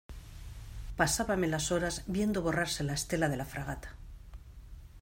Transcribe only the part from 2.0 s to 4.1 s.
viendo borrarse la estela de la fragata.